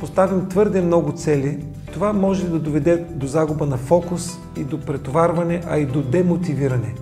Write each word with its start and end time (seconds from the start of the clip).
поставим 0.00 0.48
твърде 0.48 0.80
много 0.80 1.12
цели, 1.12 1.58
това 1.92 2.12
може 2.12 2.48
да 2.48 2.58
доведе 2.58 3.04
до 3.10 3.26
загуба 3.26 3.66
на 3.66 3.76
фокус 3.76 4.38
и 4.56 4.64
до 4.64 4.80
претоварване, 4.80 5.60
а 5.68 5.78
и 5.78 5.86
до 5.86 6.02
демотивиране. 6.02 6.94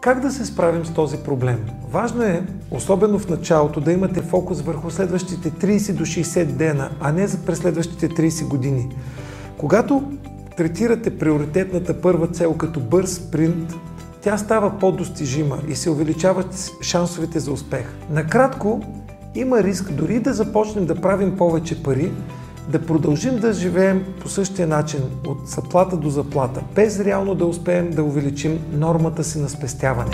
Как 0.00 0.20
да 0.20 0.30
се 0.30 0.44
справим 0.44 0.84
с 0.84 0.94
този 0.94 1.16
проблем? 1.16 1.58
Важно 1.90 2.22
е, 2.22 2.46
особено 2.70 3.18
в 3.18 3.28
началото, 3.28 3.80
да 3.80 3.92
имате 3.92 4.22
фокус 4.22 4.60
върху 4.60 4.90
следващите 4.90 5.50
30 5.50 5.92
до 5.92 6.04
60 6.04 6.44
дена, 6.44 6.90
а 7.00 7.12
не 7.12 7.26
за 7.26 7.38
през 7.38 7.58
следващите 7.58 8.08
30 8.08 8.48
години. 8.48 8.88
Когато 9.58 10.02
третирате 10.56 11.18
приоритетната 11.18 12.00
първа 12.00 12.26
цел 12.26 12.54
като 12.54 12.80
бърз 12.80 13.14
спринт, 13.14 13.74
тя 14.20 14.38
става 14.38 14.78
по-достижима 14.78 15.58
и 15.68 15.74
се 15.76 15.90
увеличават 15.90 16.70
шансовете 16.82 17.40
за 17.40 17.52
успех. 17.52 17.94
Накратко, 18.10 18.80
има 19.36 19.62
риск 19.62 19.92
дори 19.92 20.20
да 20.20 20.34
започнем 20.34 20.86
да 20.86 20.94
правим 20.94 21.36
повече 21.36 21.82
пари, 21.82 22.12
да 22.68 22.86
продължим 22.86 23.38
да 23.38 23.52
живеем 23.52 24.04
по 24.20 24.28
същия 24.28 24.68
начин, 24.68 25.00
от 25.26 25.48
заплата 25.48 25.96
до 25.96 26.10
заплата, 26.10 26.62
без 26.74 27.00
реално 27.00 27.34
да 27.34 27.46
успеем 27.46 27.90
да 27.90 28.04
увеличим 28.04 28.58
нормата 28.72 29.24
си 29.24 29.38
на 29.38 29.48
спестяване. 29.48 30.10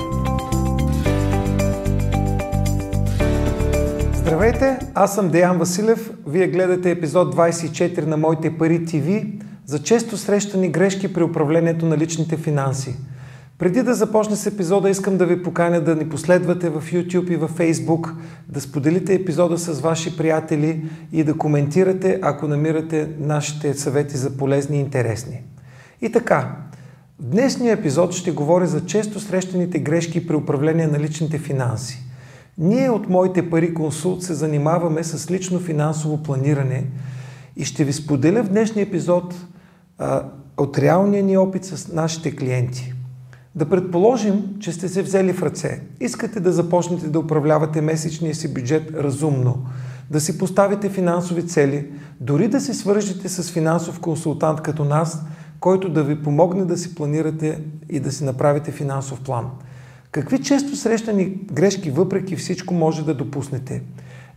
Здравейте, 4.15 4.79
аз 4.95 5.15
съм 5.15 5.29
Деян 5.29 5.59
Василев. 5.59 6.11
Вие 6.27 6.49
гледате 6.49 6.91
епизод 6.91 7.35
24 7.35 8.07
на 8.07 8.17
Моите 8.17 8.59
пари 8.59 8.85
ТВ 8.85 9.23
за 9.67 9.79
често 9.83 10.17
срещани 10.17 10.69
грешки 10.69 11.13
при 11.13 11.23
управлението 11.23 11.87
на 11.87 11.99
личните 11.99 12.37
финанси– 12.37 12.97
преди 13.59 13.83
да 13.83 13.95
започне 13.95 14.37
с 14.37 14.47
епизода, 14.47 14.91
искам 14.91 15.17
да 15.17 15.27
ви 15.27 15.43
поканя 15.43 15.81
да 15.81 15.97
ни 15.97 16.09
последвате 16.09 16.71
в 16.71 16.83
YouTube 16.93 17.31
и 17.31 17.37
в 17.37 17.49
Facebook, 17.49 18.15
да 18.49 18.61
споделите 18.61 19.15
епизода 19.15 19.59
с 19.59 19.81
ваши 19.81 20.17
приятели 20.17 20.91
и 21.13 21.25
да 21.25 21.35
коментирате, 21.35 22.19
ако 22.23 22.49
намирате 22.49 23.09
нашите 23.19 23.75
съвети 23.75 24.17
за 24.17 24.37
полезни 24.37 24.77
и 24.77 24.81
интересни. 24.81 25.43
И 26.01 26.13
така, 26.13 26.57
в 27.21 27.25
днешния 27.25 27.73
епизод 27.73 28.13
ще 28.13 28.31
говоря 28.31 28.67
за 28.67 28.87
често 28.87 29.21
срещаните 29.21 29.79
грешки 29.79 30.27
при 30.27 30.37
управление 30.37 30.87
на 30.87 30.99
личните 30.99 31.39
финанси. 31.39 31.99
Ние 32.59 32.91
от 32.91 33.09
моите 33.09 33.51
пари 33.51 33.75
консулт 33.75 34.23
се 34.23 34.35
занимаваме 34.35 35.05
с 35.05 35.31
лично 35.31 35.61
финансово 35.61 36.23
планиране 36.23 36.85
и 37.57 37.65
ще 37.65 37.85
ви 37.85 37.93
споделя 37.93 38.43
в 38.43 38.49
днешния 38.49 38.83
епизод 38.83 39.35
а, 39.99 40.23
от 40.57 40.79
реалния 40.79 41.23
ни 41.23 41.37
опит 41.37 41.65
с 41.65 41.93
нашите 41.93 42.37
клиенти– 42.37 42.95
да 43.55 43.69
предположим, 43.69 44.57
че 44.61 44.73
сте 44.73 44.89
се 44.89 45.03
взели 45.03 45.33
в 45.33 45.43
ръце. 45.43 45.81
Искате 46.01 46.41
да 46.41 46.53
започнете 46.53 47.09
да 47.09 47.19
управлявате 47.19 47.81
месечния 47.81 48.35
си 48.35 48.55
бюджет 48.55 48.91
разумно, 48.95 49.67
да 50.11 50.21
си 50.21 50.39
поставите 50.39 50.89
финансови 50.89 51.47
цели, 51.47 51.91
дори 52.21 52.49
да 52.49 52.61
се 52.61 52.75
свържете 52.75 53.29
с 53.29 53.53
финансов 53.53 54.01
консултант 54.01 54.61
като 54.61 54.85
нас, 54.85 55.23
който 55.61 55.89
да 55.89 56.05
ви 56.05 56.23
помогне 56.23 56.65
да 56.65 56.79
си 56.79 56.95
планирате 56.95 57.63
и 57.91 58.01
да 58.01 58.13
си 58.13 58.25
направите 58.25 58.73
финансов 58.73 59.21
план. 59.21 59.51
Какви 60.11 60.43
често 60.43 60.77
срещани 60.77 61.39
грешки 61.53 61.91
въпреки 61.91 62.37
всичко 62.37 62.75
може 62.75 63.05
да 63.05 63.15
допуснете? 63.15 63.83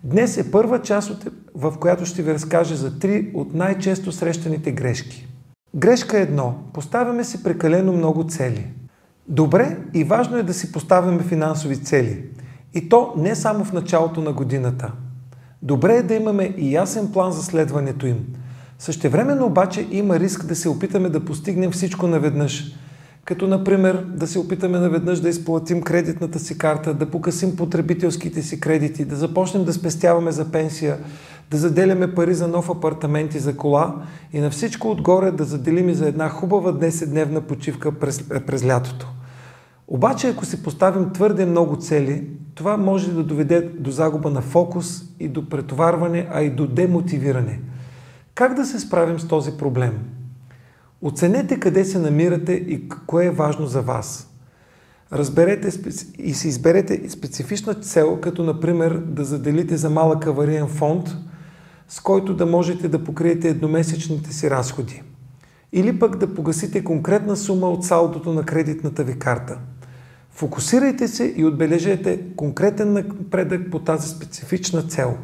Днес 0.04 0.38
е 0.38 0.52
първа 0.52 0.82
част, 0.82 1.30
в 1.56 1.74
която 1.80 2.06
ще 2.06 2.22
ви 2.22 2.34
разкажа 2.34 2.76
за 2.76 3.00
три 3.00 3.32
от 3.34 3.54
най-често 3.54 4.12
срещаните 4.12 4.72
грешки. 4.72 5.28
Грешка 5.76 6.20
едно. 6.20 6.56
Поставяме 6.74 7.24
си 7.24 7.44
прекалено 7.44 7.94
много 7.94 8.24
цели– 8.24 8.68
Добре 9.28 9.78
и 9.94 10.04
важно 10.04 10.38
е 10.38 10.44
да 10.44 10.54
си 10.54 10.72
поставяме 10.72 11.24
финансови 11.24 11.78
цели. 11.78 12.24
И 12.74 12.90
то 12.90 13.14
не 13.18 13.36
само 13.36 13.66
в 13.66 13.74
началото 13.74 14.22
на 14.22 14.34
годината. 14.34 14.92
Добре 15.62 15.96
е 15.96 16.04
да 16.04 16.14
имаме 16.14 16.54
и 16.58 16.74
ясен 16.74 17.12
план 17.12 17.32
за 17.32 17.44
следването 17.44 18.08
им. 18.08 18.18
Същевременно 18.80 19.46
обаче 19.46 19.88
има 19.92 20.20
риск 20.20 20.46
да 20.46 20.56
се 20.56 20.70
опитаме 20.70 21.10
да 21.10 21.26
постигнем 21.26 21.72
всичко 21.72 22.08
наведнъж. 22.08 22.76
Като 23.26 23.48
например 23.48 24.06
да 24.10 24.28
се 24.28 24.40
опитаме 24.40 24.80
наведнъж 24.80 25.20
да 25.20 25.30
изплатим 25.30 25.82
кредитната 25.82 26.40
си 26.40 26.58
карта, 26.58 26.94
да 26.94 27.12
покасим 27.12 27.56
потребителските 27.56 28.42
си 28.42 28.60
кредити, 28.60 29.06
да 29.06 29.16
започнем 29.16 29.66
да 29.66 29.74
спестяваме 29.74 30.32
за 30.32 30.52
пенсия, 30.52 30.98
да 31.52 31.58
заделяме 31.58 32.16
пари 32.16 32.34
за 32.34 32.48
нов 32.48 32.70
апартамент 32.70 33.36
и 33.36 33.40
за 33.40 33.58
кола 33.58 33.96
и 34.34 34.40
на 34.40 34.50
всичко 34.50 34.92
отгоре 34.92 35.32
да 35.32 35.44
заделим 35.44 35.90
и 35.90 35.94
за 35.94 36.08
една 36.08 36.30
хубава 36.30 36.74
10-дневна 36.74 37.42
почивка 37.42 37.92
през, 37.92 38.24
през 38.48 38.66
лятото. 38.66 39.15
Обаче, 39.88 40.28
ако 40.30 40.46
си 40.46 40.64
поставим 40.64 41.10
твърде 41.14 41.46
много 41.46 41.76
цели, 41.76 42.28
това 42.56 42.78
може 42.78 43.14
да 43.14 43.24
доведе 43.24 43.62
до 43.62 43.92
загуба 43.92 44.30
на 44.30 44.42
фокус 44.42 45.04
и 45.20 45.28
до 45.28 45.50
претоварване, 45.50 46.28
а 46.32 46.42
и 46.42 46.50
до 46.50 46.68
демотивиране. 46.68 47.60
Как 48.36 48.54
да 48.54 48.66
се 48.66 48.80
справим 48.80 49.20
с 49.20 49.28
този 49.28 49.52
проблем? 49.52 50.00
Оценете 51.02 51.60
къде 51.60 51.86
се 51.86 52.00
намирате 52.00 52.54
и 52.54 52.90
кое 52.90 53.26
е 53.26 53.32
важно 53.32 53.66
за 53.66 53.82
вас. 53.82 54.32
Разберете 55.14 55.70
и 56.18 56.34
си 56.34 56.48
изберете 56.48 57.10
специфична 57.10 57.74
цел, 57.74 58.22
като 58.22 58.44
например 58.44 59.02
да 59.06 59.24
заделите 59.24 59.78
за 59.78 59.90
малък 59.90 60.28
авариен 60.28 60.68
фонд, 60.68 61.16
с 61.88 62.00
който 62.00 62.34
да 62.34 62.46
можете 62.46 62.88
да 62.88 63.04
покриете 63.04 63.50
едномесечните 63.50 64.34
си 64.34 64.50
разходи. 64.50 65.02
Или 65.74 66.00
пък 66.00 66.18
да 66.18 66.34
погасите 66.34 66.84
конкретна 66.84 67.36
сума 67.36 67.70
от 67.70 67.86
салдото 67.86 68.34
на 68.34 68.44
кредитната 68.44 69.04
ви 69.04 69.20
карта– 69.20 69.60
Фокусирайте 70.36 71.08
се 71.08 71.34
и 71.38 71.46
отбележете 71.46 72.20
конкретен 72.36 72.94
напредък 72.94 73.72
по 73.72 73.80
тази 73.80 74.10
специфична 74.10 74.82
цел. 74.82 75.18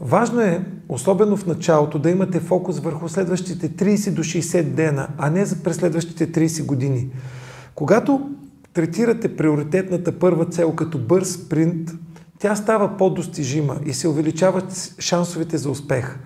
Важно 0.00 0.40
е, 0.40 0.64
особено 0.88 1.36
в 1.36 1.46
началото, 1.46 1.98
да 1.98 2.10
имате 2.10 2.40
фокус 2.40 2.78
върху 2.78 3.08
следващите 3.08 3.70
30 3.70 4.10
до 4.10 4.22
60 4.22 4.62
дена, 4.62 5.08
а 5.18 5.30
не 5.30 5.44
за 5.44 5.62
през 5.62 5.76
следващите 5.76 6.32
30 6.32 6.66
години. 6.66 7.10
Когато 7.74 8.30
третирате 8.72 9.36
приоритетната 9.36 10.18
първа 10.18 10.44
цел 10.44 10.72
като 10.72 10.98
бърз 10.98 11.32
спринт, 11.32 11.90
тя 12.38 12.56
става 12.56 12.96
по-достижима 12.96 13.76
и 13.86 13.92
се 13.92 14.08
увеличават 14.08 14.94
шансовете 14.98 15.58
за 15.58 15.70
успех. 15.70 16.18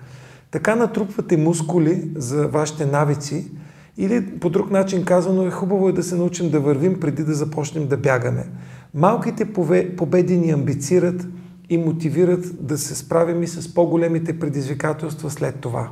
Така 0.51 0.75
натрупвате 0.75 1.37
мускули 1.37 2.11
за 2.15 2.47
вашите 2.47 2.85
навици, 2.85 3.51
или 3.97 4.39
по 4.39 4.49
друг 4.49 4.71
начин 4.71 5.05
казано 5.05 5.47
е 5.47 5.51
хубаво 5.51 5.89
е 5.89 5.93
да 5.93 6.03
се 6.03 6.15
научим 6.15 6.49
да 6.49 6.59
вървим 6.59 6.99
преди 6.99 7.23
да 7.23 7.33
започнем 7.33 7.87
да 7.87 7.97
бягаме. 7.97 8.45
Малките 8.93 9.53
победи 9.97 10.37
ни 10.37 10.51
амбицират 10.51 11.27
и 11.69 11.77
мотивират 11.77 12.65
да 12.67 12.77
се 12.77 12.95
справим 12.95 13.43
и 13.43 13.47
с 13.47 13.73
по-големите 13.73 14.39
предизвикателства 14.39 15.29
след 15.29 15.59
това. 15.59 15.89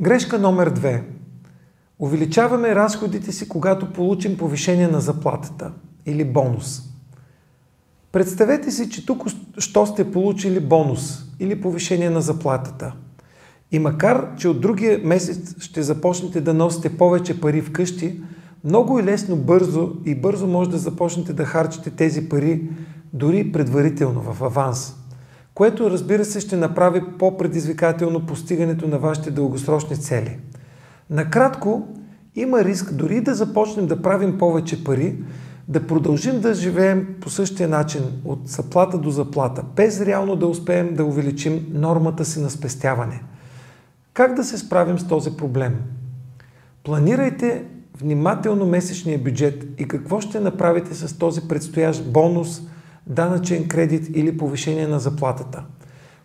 Грешка 0.00 0.38
номер 0.38 0.70
две. 0.70 1.04
Увеличаваме 1.98 2.74
разходите 2.74 3.32
си, 3.32 3.48
когато 3.48 3.92
получим 3.92 4.36
повишение 4.36 4.88
на 4.88 5.00
заплатата 5.00 5.72
или 6.06 6.24
бонус. 6.24 6.82
Представете 8.12 8.70
си, 8.70 8.90
че 8.90 9.06
тук 9.06 9.24
що 9.58 9.86
сте 9.86 10.12
получили 10.12 10.60
бонус 10.60 11.24
или 11.40 11.60
повишение 11.60 12.10
на 12.10 12.20
заплатата– 12.20 12.92
и 13.72 13.78
макар, 13.78 14.36
че 14.36 14.48
от 14.48 14.60
другия 14.60 15.00
месец 15.04 15.54
ще 15.60 15.82
започнете 15.82 16.40
да 16.40 16.54
носите 16.54 16.96
повече 16.96 17.40
пари 17.40 17.62
вкъщи, 17.62 18.20
много 18.64 18.98
и 18.98 19.02
лесно, 19.02 19.36
бързо 19.36 19.90
и 20.04 20.14
бързо 20.14 20.46
може 20.46 20.70
да 20.70 20.78
започнете 20.78 21.32
да 21.32 21.44
харчите 21.44 21.90
тези 21.90 22.28
пари 22.28 22.70
дори 23.12 23.52
предварително 23.52 24.20
в 24.20 24.42
аванс, 24.42 24.94
което 25.54 25.90
разбира 25.90 26.24
се 26.24 26.40
ще 26.40 26.56
направи 26.56 27.02
по-предизвикателно 27.18 28.26
постигането 28.26 28.88
на 28.88 28.98
вашите 28.98 29.30
дългосрочни 29.30 29.96
цели. 29.96 30.38
Накратко, 31.10 31.88
има 32.34 32.64
риск 32.64 32.92
дори 32.94 33.20
да 33.20 33.34
започнем 33.34 33.86
да 33.86 34.02
правим 34.02 34.38
повече 34.38 34.84
пари, 34.84 35.16
да 35.68 35.86
продължим 35.86 36.40
да 36.40 36.54
живеем 36.54 37.06
по 37.20 37.30
същия 37.30 37.68
начин, 37.68 38.02
от 38.24 38.48
заплата 38.48 38.98
до 38.98 39.10
заплата, 39.10 39.64
без 39.76 40.00
реално 40.00 40.36
да 40.36 40.46
успеем 40.46 40.94
да 40.94 41.04
увеличим 41.04 41.66
нормата 41.72 42.24
си 42.24 42.40
на 42.40 42.50
спестяване– 42.50 43.22
как 44.18 44.34
да 44.34 44.44
се 44.44 44.58
справим 44.58 44.98
с 44.98 45.08
този 45.08 45.30
проблем? 45.30 45.74
Планирайте 46.84 47.64
внимателно 48.00 48.66
месечния 48.66 49.18
бюджет 49.18 49.64
и 49.78 49.88
какво 49.88 50.20
ще 50.20 50.40
направите 50.40 50.94
с 50.94 51.18
този 51.18 51.48
предстоящ 51.48 52.04
бонус, 52.04 52.62
данъчен 53.06 53.68
кредит 53.68 54.08
или 54.14 54.38
повишение 54.38 54.86
на 54.86 54.98
заплатата. 54.98 55.64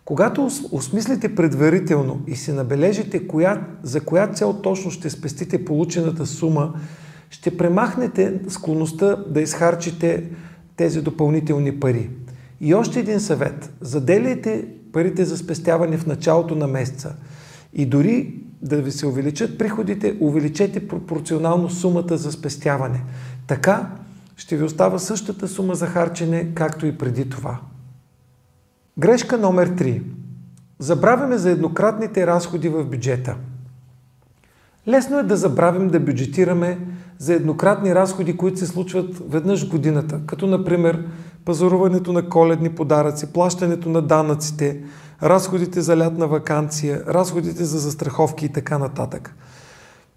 Когато 0.04 0.50
осмислите 0.72 1.34
предварително 1.34 2.20
и 2.26 2.36
си 2.36 2.52
набележите 2.52 3.26
коя, 3.26 3.66
за 3.82 4.00
коя 4.00 4.26
цел 4.26 4.52
точно 4.62 4.90
ще 4.90 5.10
спестите 5.10 5.64
получената 5.64 6.26
сума, 6.26 6.74
ще 7.30 7.56
премахнете 7.56 8.40
склонността 8.48 9.16
да 9.16 9.40
изхарчите 9.40 10.24
тези 10.76 11.02
допълнителни 11.02 11.80
пари. 11.80 12.10
И 12.60 12.74
още 12.74 13.00
един 13.00 13.20
съвет. 13.20 13.72
Заделяйте 13.80 14.66
парите 14.92 15.24
за 15.24 15.36
спестяване 15.36 15.98
в 15.98 16.06
началото 16.06 16.54
на 16.54 16.66
месеца. 16.66 17.16
И 17.74 17.86
дори 17.86 18.34
да 18.62 18.82
ви 18.82 18.92
се 18.92 19.06
увеличат 19.06 19.58
приходите, 19.58 20.16
увеличете 20.20 20.88
пропорционално 20.88 21.70
сумата 21.70 22.16
за 22.16 22.32
спестяване. 22.32 23.02
Така 23.46 23.90
ще 24.36 24.56
ви 24.56 24.64
остава 24.64 24.98
същата 24.98 25.48
сума 25.48 25.74
за 25.74 25.86
харчене, 25.86 26.54
както 26.54 26.86
и 26.86 26.98
преди 26.98 27.28
това. 27.28 27.60
Грешка 28.98 29.38
номер 29.38 29.70
3. 29.70 30.02
Забравяме 30.78 31.38
за 31.38 31.50
еднократните 31.50 32.26
разходи 32.26 32.68
в 32.68 32.84
бюджета. 32.84 33.36
Лесно 34.88 35.18
е 35.18 35.22
да 35.22 35.36
забравим 35.36 35.88
да 35.88 36.00
бюджетираме 36.00 36.78
за 37.18 37.34
еднократни 37.34 37.94
разходи, 37.94 38.36
които 38.36 38.58
се 38.58 38.66
случват 38.66 39.30
веднъж 39.30 39.66
в 39.66 39.70
годината, 39.70 40.20
като 40.26 40.46
например 40.46 41.04
пазаруването 41.44 42.12
на 42.12 42.28
коледни 42.28 42.70
подаръци, 42.70 43.32
плащането 43.32 43.88
на 43.88 44.02
данъците, 44.02 44.80
разходите 45.24 45.80
за 45.80 45.96
лятна 45.96 46.28
вакансия, 46.28 47.04
разходите 47.08 47.64
за 47.64 47.78
застраховки 47.78 48.46
и 48.46 48.48
така 48.48 48.78
нататък. 48.78 49.34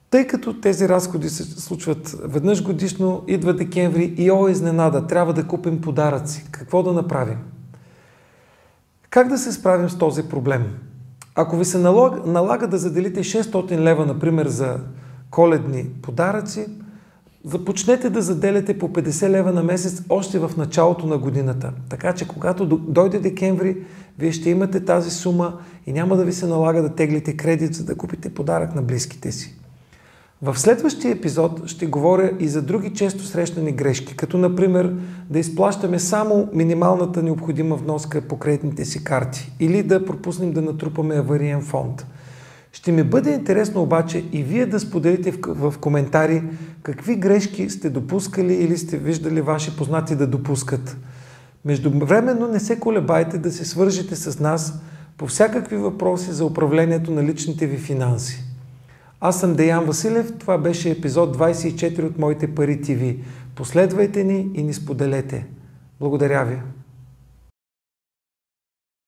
Тъй 0.09 0.27
като 0.27 0.61
тези 0.61 0.89
разходи 0.89 1.29
се 1.29 1.43
случват 1.43 2.15
веднъж 2.23 2.63
годишно, 2.63 3.23
идва 3.27 3.53
декември 3.53 4.13
и 4.17 4.31
о, 4.31 4.47
изненада, 4.47 5.07
трябва 5.07 5.33
да 5.33 5.47
купим 5.47 5.81
подаръци. 5.81 6.45
Какво 6.51 6.83
да 6.83 6.93
направим? 6.93 7.37
Как 9.09 9.27
да 9.27 9.37
се 9.37 9.51
справим 9.51 9.89
с 9.89 9.97
този 9.97 10.23
проблем? 10.23 10.65
Ако 11.35 11.57
ви 11.57 11.65
се 11.65 11.77
налага, 11.77 12.21
налага 12.25 12.67
да 12.67 12.77
заделите 12.77 13.19
600 13.19 13.79
лева, 13.79 14.05
например, 14.05 14.47
за 14.47 14.79
коледни 15.29 15.89
подаръци, 16.01 16.67
започнете 17.45 18.09
да 18.09 18.21
заделяте 18.21 18.79
по 18.79 18.89
50 18.89 19.29
лева 19.29 19.51
на 19.51 19.63
месец 19.63 20.03
още 20.09 20.39
в 20.39 20.51
началото 20.57 21.07
на 21.07 21.17
годината. 21.17 21.73
Така 21.89 22.13
че 22.13 22.27
когато 22.27 22.65
дойде 22.65 23.19
декември, 23.19 23.77
вие 24.19 24.31
ще 24.31 24.49
имате 24.49 24.85
тази 24.85 25.11
сума 25.11 25.59
и 25.85 25.93
няма 25.93 26.17
да 26.17 26.25
ви 26.25 26.33
се 26.33 26.47
налага 26.47 26.81
да 26.81 26.95
теглите 26.95 27.37
кредит, 27.37 27.73
за 27.75 27.85
да 27.85 27.95
купите 27.95 28.33
подарък 28.33 28.75
на 28.75 28.81
близките 28.81 29.31
си. 29.31 29.57
В 30.41 30.59
следващия 30.59 31.11
епизод 31.11 31.67
ще 31.67 31.85
говоря 31.85 32.31
и 32.39 32.47
за 32.47 32.61
други 32.61 32.93
често 32.93 33.23
срещани 33.23 33.71
грешки, 33.71 34.15
като 34.15 34.37
например 34.37 34.95
да 35.29 35.39
изплащаме 35.39 35.99
само 35.99 36.49
минималната 36.53 37.23
необходима 37.23 37.75
вноска 37.75 38.21
по 38.21 38.37
кредитните 38.37 38.85
си 38.85 39.03
карти 39.03 39.51
или 39.59 39.83
да 39.83 40.05
пропуснем 40.05 40.53
да 40.53 40.61
натрупаме 40.61 41.15
авариен 41.15 41.61
фонд. 41.61 42.05
Ще 42.77 42.91
ми 42.91 43.03
бъде 43.03 43.31
интересно 43.31 43.81
обаче 43.81 44.23
и 44.31 44.43
вие 44.43 44.65
да 44.65 44.79
споделите 44.79 45.31
в, 45.31 45.71
в 45.71 45.77
коментари 45.77 46.43
какви 46.83 47.15
грешки 47.15 47.69
сте 47.69 47.89
допускали 47.89 48.53
или 48.53 48.77
сте 48.77 48.97
виждали 48.97 49.41
ваши 49.41 49.77
познати 49.77 50.15
да 50.15 50.27
допускат. 50.27 50.97
Междувременно 51.65 52.47
не 52.47 52.59
се 52.59 52.79
колебайте 52.79 53.37
да 53.37 53.51
се 53.51 53.65
свържете 53.65 54.15
с 54.15 54.39
нас 54.39 54.79
по 55.17 55.27
всякакви 55.27 55.77
въпроси 55.77 56.31
за 56.31 56.45
управлението 56.45 57.11
на 57.11 57.23
личните 57.23 57.67
ви 57.67 57.77
финанси. 57.77 58.43
Аз 59.21 59.39
съм 59.39 59.55
Деян 59.55 59.85
Василев, 59.85 60.33
това 60.39 60.57
беше 60.57 60.91
епизод 60.91 61.37
24 61.37 62.03
от 62.03 62.19
Моите 62.19 62.55
пари 62.55 62.81
ТВ. 62.81 63.15
Последвайте 63.55 64.23
ни 64.23 64.49
и 64.53 64.63
ни 64.63 64.73
споделете. 64.73 65.45
Благодаря 65.99 66.45
ви. 66.45 66.57